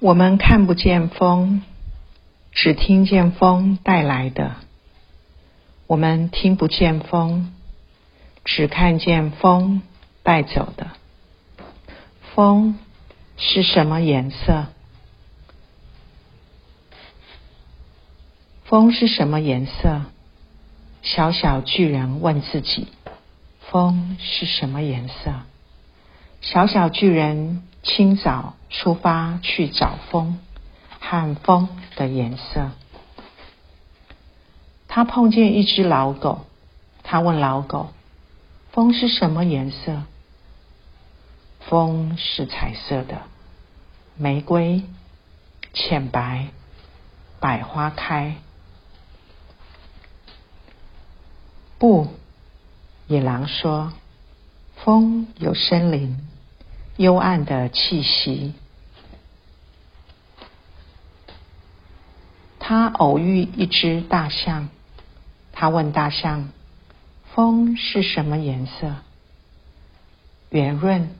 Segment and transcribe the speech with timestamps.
[0.00, 1.62] 我们看不见风，
[2.52, 4.52] 只听见风带来的；
[5.88, 7.52] 我们听不见风，
[8.44, 9.82] 只看见风
[10.22, 10.92] 带走的。
[12.32, 12.78] 风
[13.36, 14.66] 是什么颜色？
[18.66, 20.02] 风是什么颜色？
[21.02, 22.86] 小小巨人问自己：
[23.58, 25.32] 风是什么颜色？
[26.40, 30.38] 小小巨人清早出发去找风
[31.00, 32.70] 和风的颜色。
[34.88, 36.46] 他碰见一只老狗，
[37.02, 37.90] 他问老狗
[38.72, 40.02] ：“风是什么颜色？”
[41.60, 43.22] 风是彩色的，
[44.16, 44.82] 玫瑰、
[45.74, 46.48] 浅白、
[47.40, 48.36] 百花开。
[51.78, 52.08] 不，
[53.06, 53.92] 野狼说。
[54.84, 56.27] 风有森林
[56.98, 58.52] 幽暗的气息。
[62.58, 64.68] 他偶遇一只大象，
[65.52, 66.50] 他问大象
[67.34, 68.96] ：“风是什么颜色？”
[70.50, 71.16] 圆润、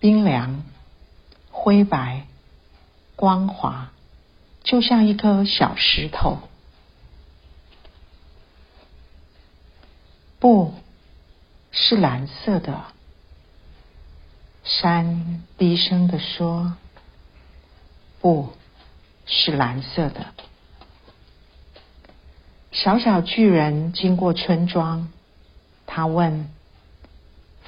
[0.00, 0.62] 冰凉、
[1.50, 2.26] 灰白、
[3.14, 3.90] 光滑，
[4.62, 6.38] 就像一颗小石头。
[10.38, 10.72] 不。
[11.70, 12.82] 是蓝色的，
[14.68, 16.74] 山低声的说
[18.20, 18.50] ：“不
[19.24, 20.26] 是蓝色的。”
[22.70, 25.10] 小小巨人经过村庄，
[25.86, 26.50] 他问：“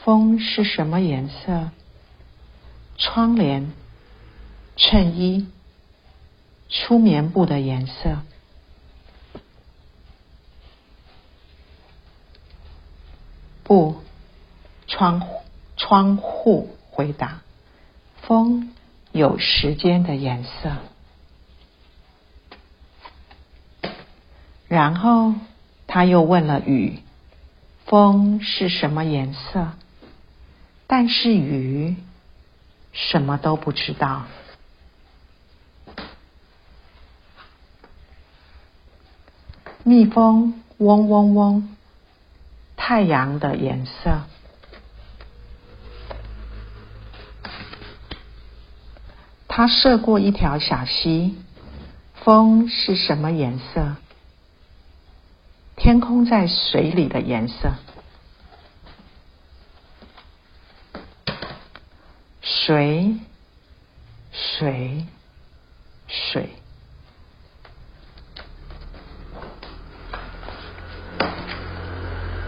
[0.04, 1.70] 风是什么颜色？”
[2.98, 3.72] 窗帘、
[4.76, 5.48] 衬衣、
[6.68, 8.18] 粗棉布的颜色。
[13.64, 14.02] 不，
[14.86, 15.26] 窗
[15.78, 17.42] 窗户回答
[18.22, 18.72] ：“风
[19.12, 20.76] 有时间的颜色。”
[24.68, 25.34] 然后
[25.86, 27.00] 他又问了雨
[27.86, 29.72] ：“风是什么颜色？”
[30.86, 31.96] 但是雨
[32.92, 34.26] 什么都不知道。
[39.84, 41.76] 蜜蜂嗡嗡嗡。
[42.90, 44.22] 太阳的颜色，
[49.52, 51.36] 它射过一条小溪。
[52.14, 53.96] 风是什么颜色？
[55.74, 57.72] 天空在水里的颜色。
[62.40, 63.16] 水，
[64.30, 65.06] 水，
[66.06, 66.50] 水。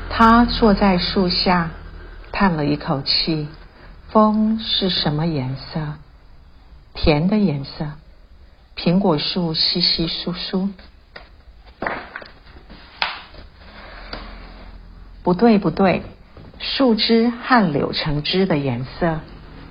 [0.09, 1.71] 他坐在树下，
[2.31, 3.49] 叹了一口气。
[4.11, 5.95] 风是什么颜色？
[6.95, 7.93] 甜的颜色。
[8.77, 10.71] 苹果树稀稀疏疏。
[15.23, 16.03] 不对，不对，
[16.59, 19.21] 树枝和柳橙汁的颜色。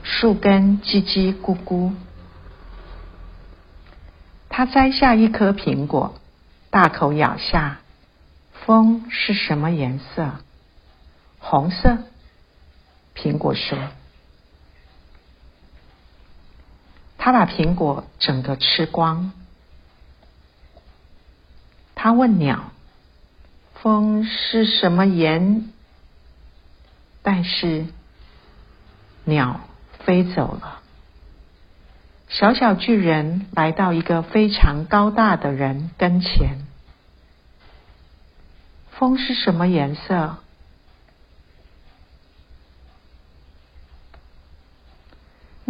[0.03, 1.93] 树根叽叽咕咕。
[4.49, 6.15] 他摘下一颗苹果，
[6.69, 7.79] 大口咬下。
[8.65, 10.31] 风是什么颜色？
[11.39, 11.97] 红色。
[13.15, 13.77] 苹果说
[17.23, 19.31] ：“他把苹果整个吃光。”
[21.93, 22.71] 他问鸟
[23.79, 25.71] ：“风是什么颜？”
[27.21, 27.85] 但是
[29.23, 29.61] 鸟
[29.99, 30.79] 飞走了。
[32.27, 36.65] 小小巨人来到一个非常高大的人跟前。
[38.89, 40.37] 风是什么颜色？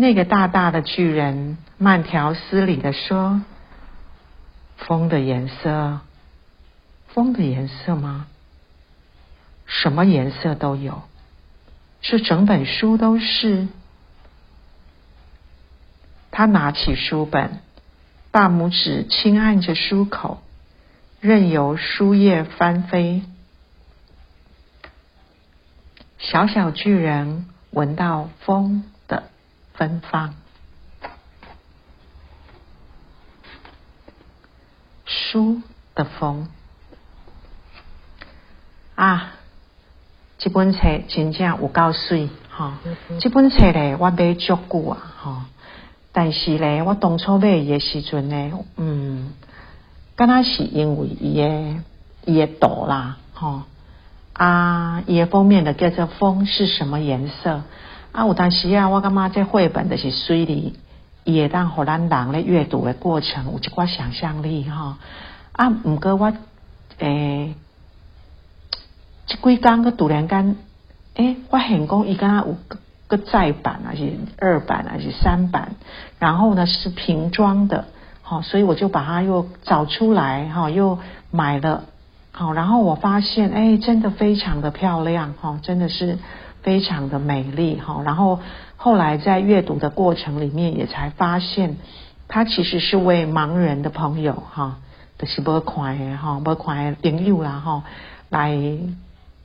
[0.02, 3.44] 那个大大的巨人慢条斯理的说
[4.76, 6.00] ：“风的颜色，
[7.10, 8.26] 风的颜色吗？
[9.68, 11.04] 什么颜色都有，
[12.02, 13.68] 是整本书都是。”
[16.32, 17.60] 他拿起书本，
[18.32, 20.42] 大拇指轻按着书口。
[21.20, 23.22] 任由书页翻飞，
[26.18, 28.84] 小小巨人闻到风
[29.82, 30.36] 芬芳。
[35.08, 35.64] 书
[35.96, 36.48] 的风
[38.94, 39.32] 啊！
[40.38, 42.78] 这本册真正有够水哈！
[43.20, 45.46] 这本册咧，我买足久啊哈！
[46.12, 49.34] 但是咧，我当初买的时阵咧，嗯。
[50.16, 51.82] 敢若是因为伊诶
[52.26, 53.64] 伊诶朵啦，吼
[54.34, 57.64] 啊，伊诶封面的叫做风是什么颜色？
[58.12, 60.78] 啊，有当时啊，我感觉这绘本的是水里
[61.24, 64.98] 也当荷兰人咧阅读的过程有一寡想象力哈
[65.54, 66.34] 啊，毋过我
[67.00, 67.56] 诶，
[69.28, 70.56] 即几工个突然间，
[71.16, 72.58] 诶，我现讲伊敢有
[73.08, 75.76] 个再版还是二版还是三版，
[76.20, 77.86] 然后呢是瓶装的，
[78.22, 81.00] 好，所以我就把它又找出来哈，又
[81.32, 81.84] 买了，
[82.32, 86.18] 好，然后我发现诶，真的非常的漂亮哈，真的是
[86.62, 88.40] 非常的美丽哈，然后。
[88.84, 91.78] 后来在阅读的过程里面，也才发现，
[92.28, 94.80] 他其实是为盲人的朋友哈，
[95.20, 97.84] 的是不快哈，不快朋友啦哈，
[98.30, 98.58] 来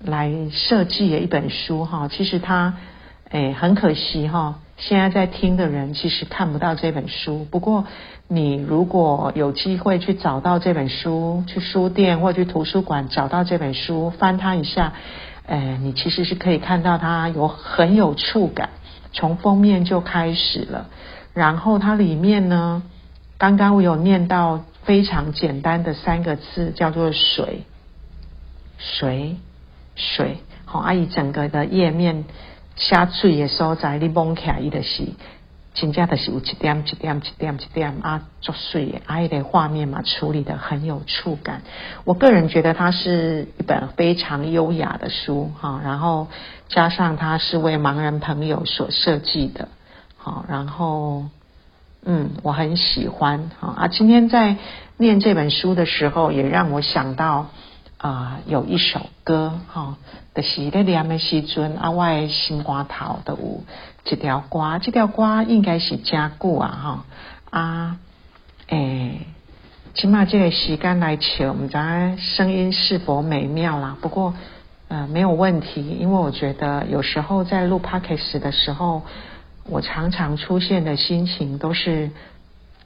[0.02, 2.08] 来设计的一本书哈。
[2.08, 2.78] 其实他
[3.28, 7.46] 诶很可惜哈，现在在听的人其实看不到这本书。
[7.50, 7.84] 不过
[8.28, 14.94] 你如果有机会去找到这本书，去书店或去图书馆找到这本书，翻它一下，
[15.46, 18.70] 诶，你其实是可以看到它有很有触感。
[19.12, 20.88] 从封面就开始了，
[21.32, 22.82] 然后它里面呢，
[23.38, 27.64] 刚刚我有念到非常简单的三个字，叫做水，
[28.76, 29.36] 水，
[29.94, 30.38] 水。
[30.66, 32.24] 好，阿姨整个的页面
[32.74, 35.04] 下坠的所在，你蒙起来伊的是。
[35.76, 41.62] 真正的是有一点一点一点一点啊，作祟，阿姨的画面嘛处理的很有触感。
[42.04, 46.28] 我个人觉得它是一本非常优雅的书哈，然后
[46.68, 49.68] 加上它是为盲人朋友所设计的，
[50.16, 51.26] 好，然后
[52.04, 53.88] 嗯，我很喜欢哈啊。
[53.88, 54.56] 今天在
[54.96, 57.48] 念这本书的时候，也让我想到。
[57.98, 59.96] 啊，有一首歌哈，
[60.34, 63.64] 就是在念的时阵，啊，我的心肝头都有
[64.08, 67.04] 一条歌，这条歌应该是真久啊哈
[67.50, 67.98] 啊，
[68.68, 69.26] 诶，
[69.94, 71.76] 起码这个时间来唱，唔知
[72.20, 73.96] 声音是否美妙啦。
[74.00, 74.34] 不过
[74.88, 79.02] 呃没有问题，因为我觉得有时候在录 podcast 的时候，
[79.64, 82.10] 我常常出现的心情都是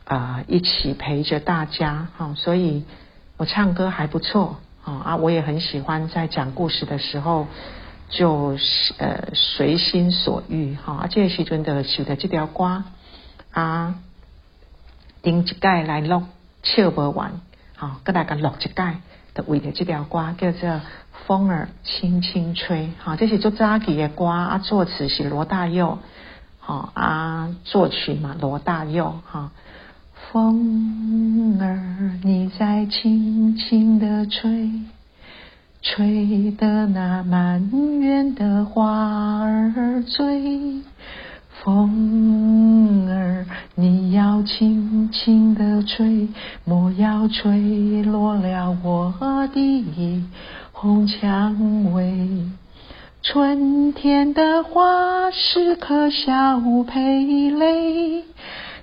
[0.04, 2.84] 啊一起陪着大家哈，所以
[3.36, 4.56] 我唱歌还不错。
[4.82, 7.46] 啊，我也很喜欢在讲故事的时候，
[8.10, 10.94] 就是呃随心所欲哈。
[10.94, 12.84] 啊，这个时阵的写的这条歌
[13.52, 13.94] 啊，
[15.22, 16.24] 顶一盖来录
[16.62, 17.40] 唱不完，
[17.76, 18.96] 好，跟大家录一盖
[19.32, 20.68] 的为的这条歌叫做
[21.26, 22.86] 《风儿轻轻吹》。
[22.98, 25.98] 好，这是做扎吉的歌啊，作词是罗大佑，
[26.58, 29.52] 好啊，作曲嘛罗大佑哈。
[30.32, 34.70] 风儿，你在轻轻地吹，
[35.82, 40.82] 吹得那满园的花儿醉。
[41.62, 43.44] 风儿，
[43.74, 46.28] 你要轻轻地吹，
[46.64, 49.12] 莫要吹落了我
[49.52, 50.22] 的
[50.72, 52.46] 红蔷薇。
[53.22, 58.24] 春天的花时可笑配泪。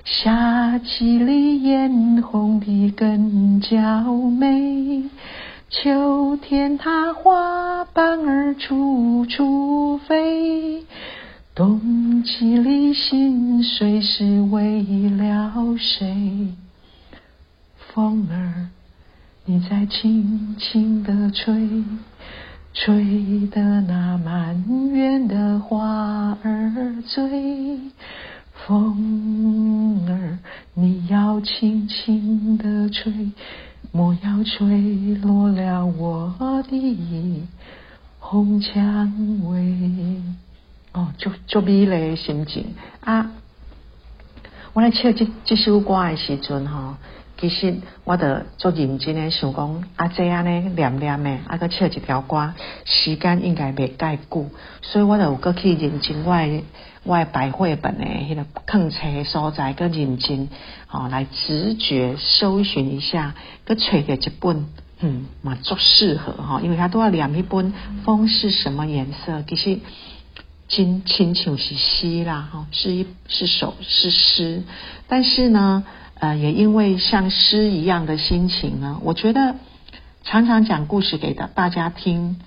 [0.06, 5.04] 夏季里艳红的更娇美，
[5.70, 10.86] 秋天它花瓣儿处处飞，
[11.54, 16.54] 冬季里心碎是为了谁？
[17.78, 18.70] 风儿，
[19.44, 21.84] 你在轻轻地吹，
[22.74, 27.82] 吹得那满园的花儿醉。
[28.66, 30.40] 风儿，
[30.74, 33.32] 你要轻轻地吹，
[33.92, 37.48] 莫要吹落了我的
[38.20, 40.22] 红蔷薇。
[40.94, 43.32] 哦，就就美丽心情啊！
[44.74, 46.98] 我来唱这这首歌的时阵哈。
[47.40, 52.54] 其实我得做认真的想讲，啊这样呢念念的，啊个唱一条歌，
[52.84, 54.50] 时间应该袂介久，
[54.82, 56.64] 所以我就过去认真我
[57.04, 60.50] 我百绘本的迄个坑册所在，个认真
[60.90, 64.66] 哦来直觉搜寻一下，个找着一本，
[65.00, 67.72] 嗯嘛足适合哈，因为他都要念一本
[68.04, 69.78] 风是什么颜色，其实
[70.68, 74.64] 真亲像是诗啦哈，是一是首是诗，
[75.08, 75.84] 但是呢。
[76.20, 79.56] 呃，也因为像诗一样的心情呢，我觉得
[80.24, 82.38] 常常讲故事给大大家听，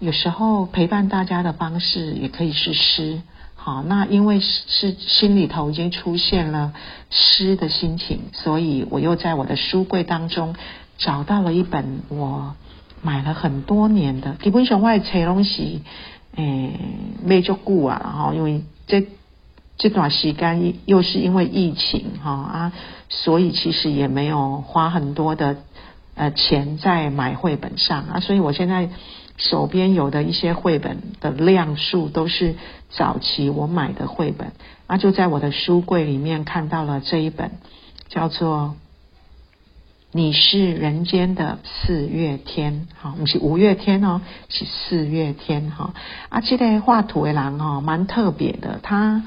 [0.00, 3.22] 有时候陪伴大家的方式也可以是诗。
[3.54, 6.72] 好，那因为是心里头已经出现了
[7.10, 10.56] 诗的心情，所以我又在我的书柜当中
[10.98, 12.56] 找到了一本我
[13.00, 15.82] 买了很多年的基本上我册东西，
[16.34, 16.72] 诶，
[17.22, 19.06] 没就顾啊，然后因为这。
[19.80, 22.72] 这段时间又是因为疫情哈啊，
[23.08, 25.56] 所以其实也没有花很多的
[26.14, 28.90] 呃钱在买绘本上啊，所以我现在
[29.38, 32.56] 手边有的一些绘本的量数都是
[32.90, 34.52] 早期我买的绘本，
[34.86, 37.52] 啊，就在我的书柜里面看到了这一本，
[38.10, 38.74] 叫做
[40.12, 44.20] 《你是人间的四月天》，哈，不是五月天哦，
[44.50, 45.94] 是四月天，哈，
[46.28, 49.24] 啊，这个画图的人哈，蛮特别的，他。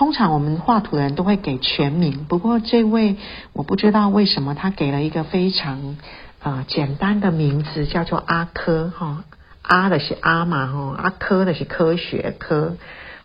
[0.00, 3.16] 通常我们画图的人都会给全名，不过这位
[3.52, 5.98] 我不知道为什么他给了一个非常
[6.42, 9.24] 啊简单的名字，叫做阿科哈，
[9.60, 12.78] 阿的是阿嘛哈，阿科的是科学科，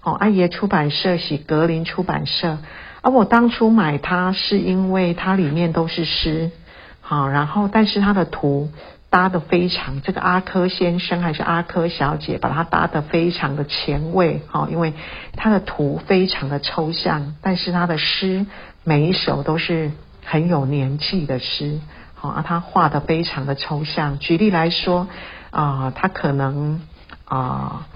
[0.04, 2.58] 哦，阿爷出版社是格林出版社，
[3.02, 6.52] 而我当初买它是因为它里面都是诗，
[7.00, 8.70] 好，然后但是它的图。
[9.10, 14.94] 搭的非常，这个阿珂先生还是阿珂小姐，把它搭的非常的前卫哈，因为
[15.38, 18.46] 他的图非常的抽象，但是他的诗
[18.84, 19.92] 每一首都是
[20.26, 21.80] 很有年纪的诗，
[22.14, 24.20] 好啊，他画的非常的抽象。
[24.20, 25.08] 举例来说
[25.50, 26.82] 啊，他可能
[27.24, 27.88] 啊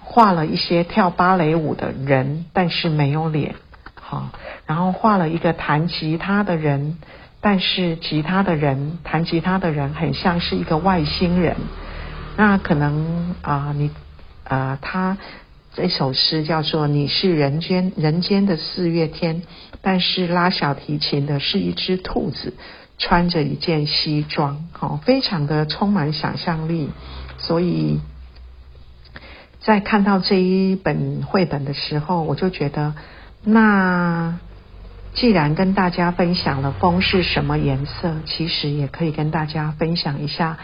[0.00, 3.56] 画了一些跳芭蕾舞的人，但是没有脸，
[4.00, 4.30] 好，
[4.64, 6.96] 然后画了一个弹吉他的人。
[7.48, 11.54] 但是吉他的人弹吉他的人很像是一个外星人，
[12.36, 13.92] 那可能啊你
[14.42, 15.16] 啊他
[15.72, 19.42] 这首诗叫做你是人间人间的四月天，
[19.80, 22.52] 但是拉小提琴的是一只兔子，
[22.98, 26.90] 穿着一件西装，哦，非常的充满想象力，
[27.38, 28.00] 所以
[29.60, 32.94] 在看到这一本绘本的时候，我就觉得
[33.44, 34.40] 那。
[35.16, 40.58] 既然跟大家分享了风是什么颜色，其实也可以跟大家分享一下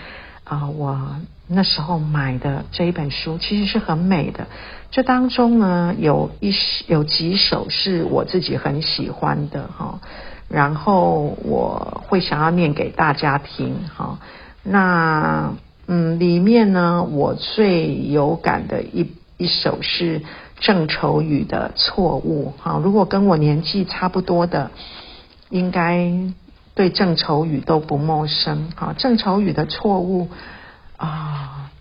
[0.45, 1.17] 啊，我
[1.49, 4.47] 那时候买的这一本书其实是很美的。
[4.91, 6.55] 这当中呢，有一
[6.87, 10.01] 有几首是我自己很喜欢的哈，
[10.51, 14.19] 然后我会想要念给大家听哈。
[14.63, 15.55] 那
[15.87, 20.21] 嗯，里面呢，我最有感的一一首是。
[20.63, 24.71] 郑愁予的错误，哈，如果跟我年纪差不多的，
[25.51, 26.09] 应该
[26.77, 28.95] 对郑愁予都不陌生，哈。
[28.97, 30.29] 郑愁予的错误
[30.97, 31.73] 啊，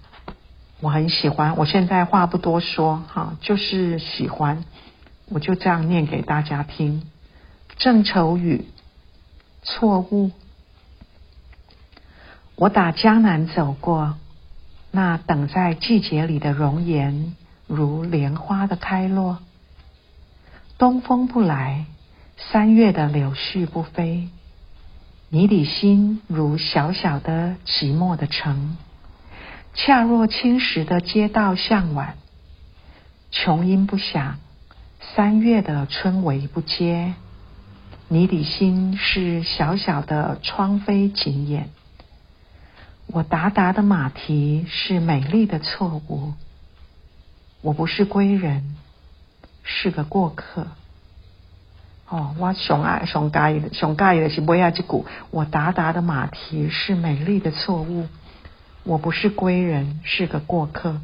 [0.79, 1.57] 我很喜欢。
[1.57, 4.65] 我现在话不多说，哈，就是喜欢，
[5.29, 7.03] 我就这样念给大家听。
[7.77, 8.65] 郑愁予
[9.61, 10.31] 错误，
[12.55, 14.15] 我打江南走过，
[14.89, 17.35] 那等在季节里的容颜。
[17.74, 19.40] 如莲花的开落，
[20.78, 21.86] 东风不来，
[22.36, 24.28] 三月的柳絮不飞，
[25.30, 28.75] 你的心如小小的寂寞的城，
[29.74, 32.16] 恰若青石的街道向晚，
[33.32, 34.40] 琼音不响，
[35.16, 37.13] 三月的春雷不接，
[38.10, 41.70] 你的心是小小的窗扉紧掩，
[43.08, 46.34] 我达达的马蹄是美丽的错误。
[47.62, 48.75] 我不是归人，
[49.63, 50.68] 是个过客。
[52.10, 58.08] 哦，我熊爱熊介意熊介意的是尾啊这句，我达达的马蹄是美丽的错误。
[58.84, 61.00] 我不是归人，是个过客。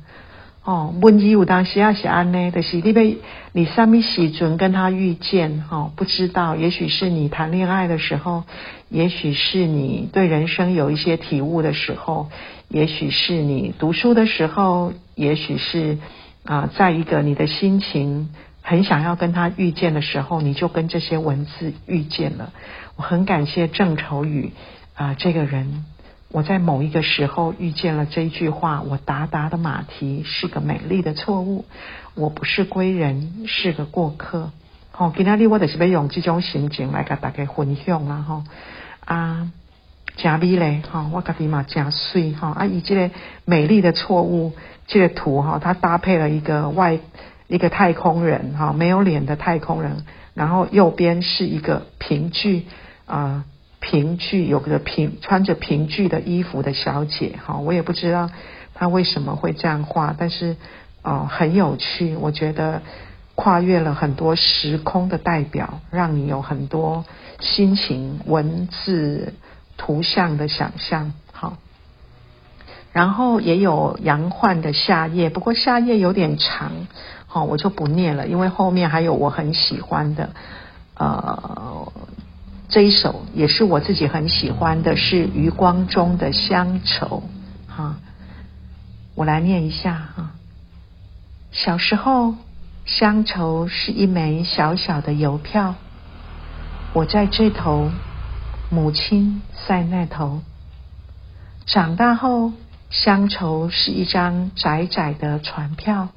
[0.64, 3.20] 哦，问题有当时要是安呢，就是你被
[3.54, 8.44] 你上面时准跟他遇见，哈，不知道，也许是你谈恋爱的时候，
[8.90, 12.30] 也许是你对人生有一些体悟的时候，
[12.68, 16.00] 也许是你读书的时候，也许是。
[16.48, 18.30] 啊，在一个你的心情
[18.62, 22.54] 很想要跟他遇见的时候，你就跟这些文字遇见了。
[22.96, 24.54] 我很感谢郑愁予
[24.96, 25.84] 啊，这个人，
[26.32, 31.66] 我在某一个时候遇见了这一句话：我达达的马蹄是个美丽的错误，
[32.16, 34.51] 我不是归人，是个过客。
[34.92, 38.44] 好，今天我就是要用这种心情来跟大家分享啦，哈
[39.04, 39.51] 啊，
[40.16, 43.12] 加美嘞，哈，我家己嘛加水，哈啊，以这个
[43.44, 44.54] 美丽的错误。
[44.88, 47.00] 这个图哈，它搭配了一个外
[47.48, 52.65] 一个太空人哈，没有脸的太空人，然后右边是一个平剧
[53.06, 53.46] 啊，
[53.79, 58.29] 平剧有个平穿着平剧的衣服的小姐哈，我也不知道
[58.74, 60.56] 她为什么会这样画，但是
[61.03, 62.82] 哦很有趣，我觉得
[63.36, 67.06] 跨越了很多时空的代表，让你有很多
[67.39, 69.34] 心情、文字、
[69.77, 71.58] 图像的想象，好。
[72.98, 76.72] 然后也有杨焕的夏夜，不过夏夜有点长，
[77.27, 80.32] 好，我就不念了，因为后面还有我很喜欢的，
[80.96, 81.94] 呃，
[82.70, 87.22] 这一首也是我自己很喜欢的，是余光中的乡愁，
[87.68, 87.98] 哈，
[89.13, 90.32] 我来念一下哈。
[91.51, 92.34] 小时候，
[92.86, 95.75] 乡愁是一枚小小的邮票，
[96.94, 97.92] 我在这头，
[98.72, 100.42] 母亲在那头，
[101.68, 102.54] 长大后。
[102.89, 106.10] 乡愁是一张窄窄的船票，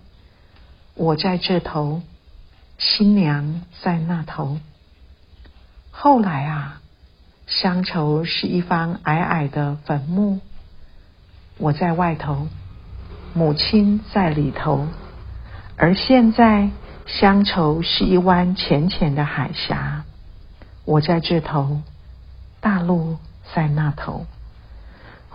[0.94, 2.02] 我在这头，
[2.78, 4.58] 新娘在那头。
[5.90, 6.80] 后来啊，
[7.48, 10.38] 乡愁是一方矮矮的坟墓，
[11.58, 12.46] 我在外头，
[13.34, 14.86] 母亲在里头。
[15.76, 16.70] 而现在，
[17.06, 20.04] 乡愁是一湾浅浅的海峡，
[20.84, 21.82] 我在这头，
[22.60, 23.16] 大陆
[23.54, 24.26] 在那头。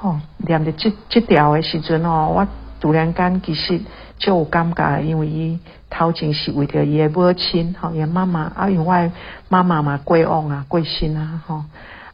[0.06, 2.48] 哦，念着这这条的时阵哦，我
[2.80, 3.82] 突然间其实
[4.20, 5.60] 就有感觉，因为伊
[5.90, 9.12] 头前是为着伊的母亲，吼，伊妈妈啊，因为
[9.50, 11.64] 妈妈嘛过往啊，过身啊，吼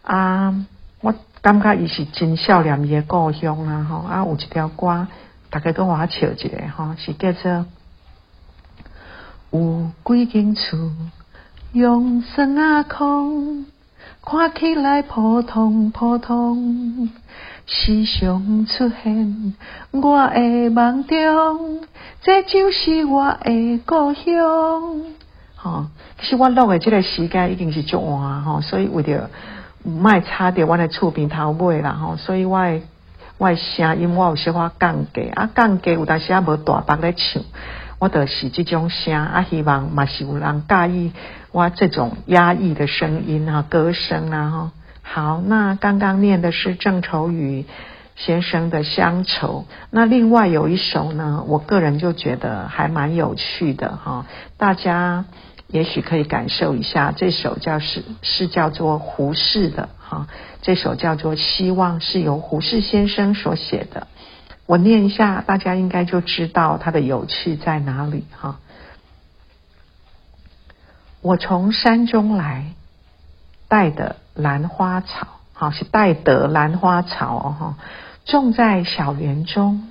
[0.04, 0.66] 啊，
[1.02, 5.08] 我感觉伊是真少年伊的故乡啊，吼啊，有一条歌，
[5.50, 7.66] 大家跟我唱一下，吼，是叫做
[9.52, 10.92] 有几间厝，
[11.74, 13.66] 用酸啊空，
[14.24, 17.10] 看起来普通普通。
[17.74, 19.54] 时常出现
[19.92, 21.80] 我的梦中，
[22.22, 24.24] 这就是我的故乡。
[25.56, 25.86] 吼，
[26.20, 29.30] 其实我录的这个时间已经是足晚吼，所以为着
[29.86, 32.82] 卖差点我的厝边头尾啦吼，所以我的
[33.38, 37.42] 我的声音我有小可降低啊，降低有当时啊无大白咧唱，
[38.00, 41.14] 我就是这种声啊，希望嘛是有人介意
[41.54, 44.70] 我这种压抑的声音啊，歌声啊吼。
[45.04, 47.66] 好，那刚刚念的是郑愁予
[48.16, 54.26] 先生的《乡愁》，那另外有一首呢，我个人就觉得还蛮有趣的哈，
[54.58, 55.26] 大家
[55.68, 60.28] 也许可以感受一下，这首叫是是叫做胡适的哈，
[60.62, 64.08] 这首叫做《希望》，是由胡适先生所写的，
[64.66, 68.60] 我念一下，大家应该就知道它的有趣在哪里哈。
[71.22, 72.76] 我从山中来。
[73.72, 77.76] 带的兰花草，好是带的兰花草哦，哈，
[78.26, 79.88] 种在小园中，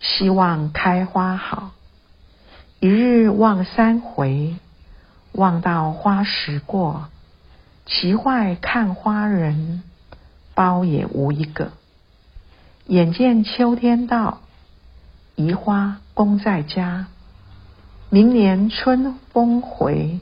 [0.00, 1.70] 希望开花好。
[2.78, 4.56] 一日望三回，
[5.32, 7.08] 望到花时过，
[7.86, 9.82] 奇怪看花人，
[10.54, 11.72] 包也无一个。
[12.84, 14.40] 眼见秋天到，
[15.36, 17.06] 移花供在家，
[18.10, 20.20] 明年春风回，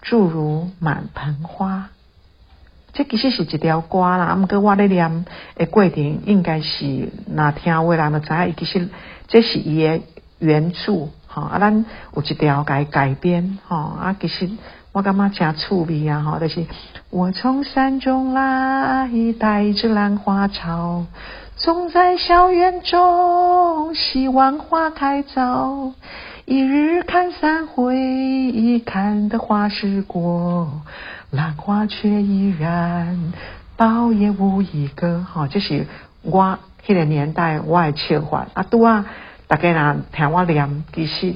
[0.00, 1.88] 祝如满盆花。
[2.94, 5.26] 这其实是一条歌啦，啊，毋过我咧念
[5.56, 8.88] 诶过程应该是那听话人就知影，其实
[9.28, 10.02] 这是伊诶
[10.38, 14.48] 原著，吼啊，咱有一条改改编，吼啊，其实
[14.92, 16.64] 我感觉真趣味啊，吼，就是
[17.10, 21.06] 我从山中来，带着兰花草，
[21.56, 25.92] 种在小园中，希望花开早。
[26.46, 30.82] 一日看三回，看得花时过。
[31.30, 33.32] 兰花却依然
[33.78, 35.86] 苞也无一个，哈，这是
[36.20, 38.46] 我迄个年代我的笑话。
[38.52, 39.06] 啊，拄啊，
[39.46, 41.34] 大家人听我念，其实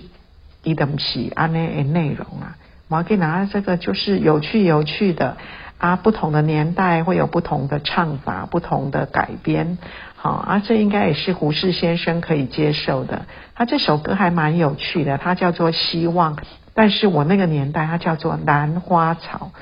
[0.62, 2.57] 伊都不是安尼的内容啊。
[2.88, 5.38] 我给拿这个就是有趣有趣的
[5.79, 9.79] 啊，不同的年代会有不同的唱法，不同的改编。
[10.20, 13.26] 好啊，这应该也是胡适先生可以接受的。
[13.54, 16.35] 他这首歌还蛮有趣的，它叫做《希望》，
[16.74, 19.52] 但是我那个年代它叫做《兰花草》。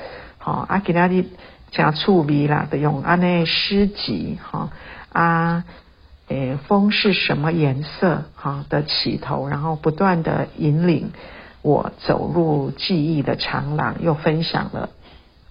[0.43, 1.27] 哦，啊，给他的
[1.73, 4.71] 讲趣味啦，的用阿那诗集哈
[5.13, 5.65] 啊，
[6.29, 8.25] 诶，风是什么颜色？
[8.35, 11.11] 哈的起头，然后不断的引领
[11.61, 14.89] 我走入记忆的长廊，又分享了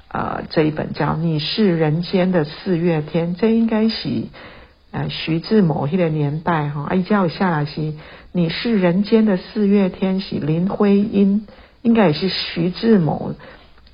[0.07, 4.09] 呃这一本叫《你是人间的四月天》，这应该是
[4.95, 7.81] 呃徐志摩那个年代哈，啊，叫下来是
[8.31, 11.47] 《你是人间的四月天》，是林徽因，
[11.81, 13.35] 应该也是徐志摩。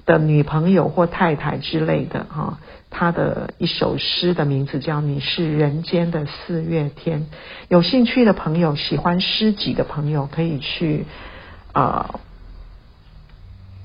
[0.03, 2.57] 的女朋友或太太之类的哈，
[2.89, 7.21] 他的一首诗的名字叫《你是人间的四月天》。
[7.69, 11.05] 有兴趣的朋友，喜欢诗集的朋友，可以去
[11.73, 12.19] 呃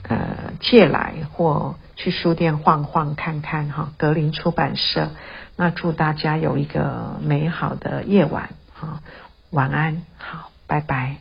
[0.08, 3.92] 呃借来或去书店晃晃看看哈。
[3.98, 5.10] 格林出版社。
[5.56, 9.00] 那祝大家有一个美好的夜晚哈，
[9.50, 11.16] 晚安，好，拜拜。